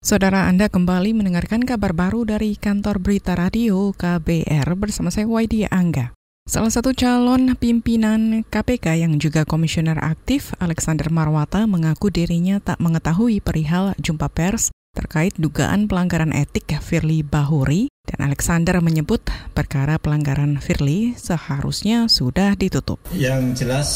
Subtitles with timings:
[0.00, 6.16] Saudara Anda kembali mendengarkan kabar baru dari kantor berita radio KBR bersama saya Waidi Angga.
[6.48, 13.44] Salah satu calon pimpinan KPK yang juga komisioner aktif, Alexander Marwata, mengaku dirinya tak mengetahui
[13.44, 19.20] perihal jumpa pers terkait dugaan pelanggaran etik Firly Bahuri dan Alexander menyebut
[19.52, 23.04] perkara pelanggaran Firly seharusnya sudah ditutup.
[23.12, 23.88] Yang jelas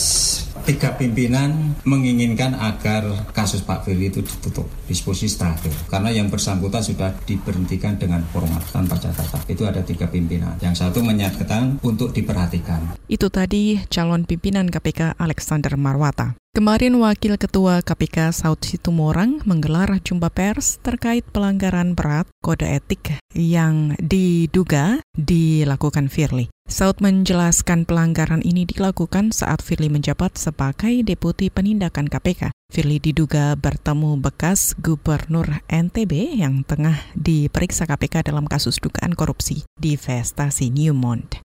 [0.64, 3.04] tiga pimpinan menginginkan agar
[3.36, 8.96] kasus Pak Firly itu ditutup disposisi terakhir karena yang bersangkutan sudah diberhentikan dengan formal tanpa
[8.96, 10.56] catatan itu ada tiga pimpinan.
[10.64, 12.96] Yang satu menyatakan untuk diperhatikan.
[13.06, 20.31] Itu tadi calon pimpinan KPK Alexander Marwata Kemarin Wakil Ketua KPK Saud Situmorang menggelar jumpa
[20.31, 26.46] pers terkait pelanggaran berat kode etik yang diduga dilakukan Firly.
[26.71, 32.55] Saud menjelaskan pelanggaran ini dilakukan saat Firly menjabat sebagai Deputi Penindakan KPK.
[32.70, 39.98] Firly diduga bertemu bekas Gubernur NTB yang tengah diperiksa KPK dalam kasus dugaan korupsi di
[39.98, 41.44] Vestasi Newmont.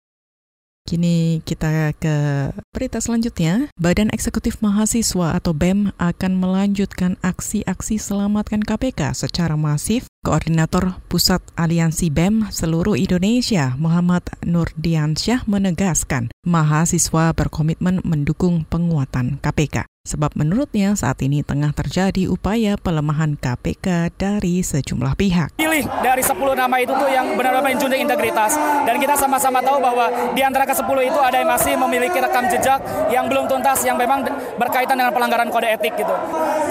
[0.88, 2.16] Kini kita ke
[2.72, 3.68] berita selanjutnya.
[3.76, 10.08] Badan Eksekutif Mahasiswa atau BEM akan melanjutkan aksi-aksi selamatkan KPK secara masif.
[10.24, 20.32] Koordinator Pusat Aliansi BEM seluruh Indonesia, Muhammad Nurdiansyah menegaskan, mahasiswa berkomitmen mendukung penguatan KPK sebab
[20.40, 25.60] menurutnya saat ini tengah terjadi upaya pelemahan KPK dari sejumlah pihak.
[25.60, 28.56] Pilih dari 10 nama itu tuh yang benar-benar menjunjung integritas
[28.88, 32.80] dan kita sama-sama tahu bahwa di antara ke-10 itu ada yang masih memiliki rekam jejak
[33.12, 34.24] yang belum tuntas yang memang
[34.56, 36.16] berkaitan dengan pelanggaran kode etik gitu.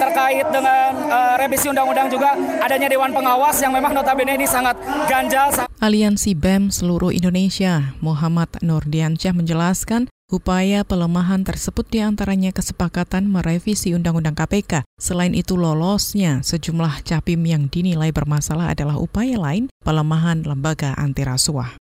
[0.01, 2.33] Terkait dengan uh, revisi undang-undang juga
[2.65, 4.73] adanya dewan pengawas yang memang notabene ini sangat
[5.05, 5.53] ganjal.
[5.77, 14.35] Aliansi BEM seluruh Indonesia, Muhammad Nurdiansyah menjelaskan Upaya pelemahan tersebut di antaranya kesepakatan merevisi Undang-Undang
[14.35, 14.83] KPK.
[14.99, 21.79] Selain itu lolosnya sejumlah capim yang dinilai bermasalah adalah upaya lain pelemahan lembaga anti rasuah.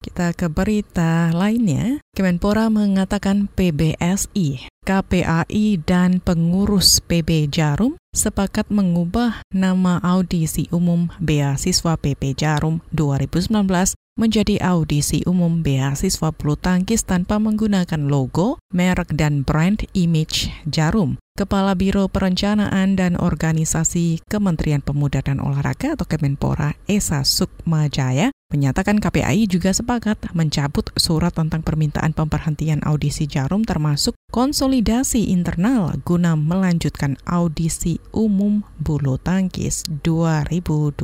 [0.00, 1.98] Kita ke berita lainnya.
[2.12, 12.32] Kemenpora mengatakan PBSI, KPAI, dan pengurus PB Jarum sepakat mengubah nama audisi umum beasiswa PP
[12.36, 20.48] Jarum 2019 menjadi audisi umum beasiswa bulu tangkis tanpa menggunakan logo, merek, dan brand image
[20.64, 21.20] Jarum.
[21.36, 29.50] Kepala Biro Perencanaan dan Organisasi Kementerian Pemuda dan Olahraga atau Kemenpora Esa Sukmajaya menyatakan KPAI
[29.50, 37.98] juga sepakat mencabut surat tentang permintaan pemberhentian audisi Jarum termasuk konsolidasi internal guna melanjutkan audisi
[38.14, 41.02] umum bulu tangkis 2020.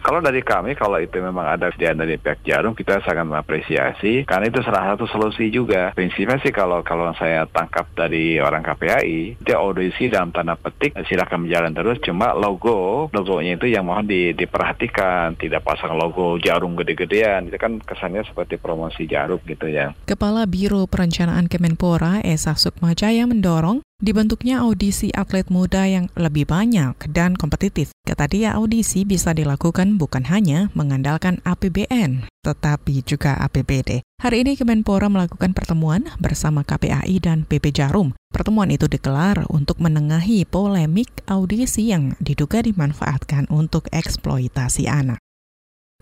[0.00, 4.48] Kalau dari kami, kalau itu memang ada kesediaan dari pihak Jarum, kita sangat mengapresiasi karena
[4.48, 5.92] itu salah satu solusi juga.
[5.92, 11.44] Prinsipnya sih kalau kalau saya tangkap dari orang KPAI, itu audisi dalam tanda petik silakan
[11.44, 16.80] berjalan terus, cuma logo logonya itu yang mohon di, diperhatikan, tidak pasang logo Jarum jarum
[16.80, 19.92] gede-gedean itu kan kesannya seperti promosi jarum gitu ya.
[20.08, 27.36] Kepala Biro Perencanaan Kemenpora Esa Sukmajaya mendorong dibentuknya audisi atlet muda yang lebih banyak dan
[27.36, 27.92] kompetitif.
[28.08, 34.02] Kata dia audisi bisa dilakukan bukan hanya mengandalkan APBN, tetapi juga APBD.
[34.18, 38.16] Hari ini Kemenpora melakukan pertemuan bersama KPAI dan PP Jarum.
[38.32, 45.21] Pertemuan itu digelar untuk menengahi polemik audisi yang diduga dimanfaatkan untuk eksploitasi anak.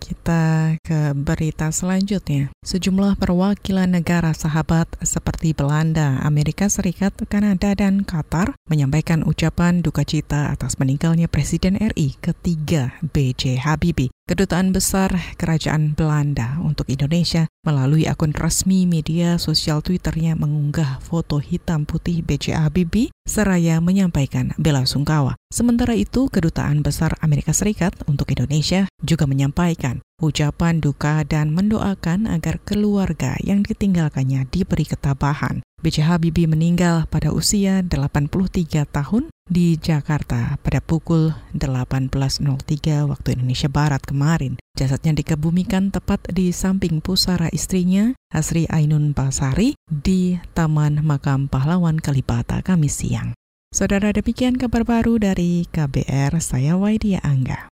[0.01, 2.49] Kita ke berita selanjutnya.
[2.65, 10.49] Sejumlah perwakilan negara sahabat seperti Belanda, Amerika Serikat, Kanada, dan Qatar menyampaikan ucapan duka cita
[10.49, 13.61] atas meninggalnya Presiden RI ketiga B.J.
[13.61, 14.09] Habibie.
[14.31, 21.83] Kedutaan Besar Kerajaan Belanda untuk Indonesia melalui akun resmi media sosial Twitternya mengunggah foto hitam
[21.83, 22.55] putih B.J.
[22.55, 25.35] Habibie seraya menyampaikan bela sungkawa.
[25.51, 32.63] Sementara itu, Kedutaan Besar Amerika Serikat untuk Indonesia juga menyampaikan ucapan duka dan mendoakan agar
[32.63, 35.59] keluarga yang ditinggalkannya diberi ketabahan.
[35.83, 36.07] B.J.
[36.07, 38.31] Habibie meninggal pada usia 83
[38.95, 44.55] tahun di Jakarta pada pukul 18.03 waktu Indonesia Barat kemarin.
[44.79, 52.63] Jasadnya dikebumikan tepat di samping pusara istrinya, Hasri Ainun Basari, di Taman Makam Pahlawan Kalibata
[52.63, 53.35] Kamis siang.
[53.75, 57.70] Saudara demikian kabar baru dari KBR, saya Waidia Angga.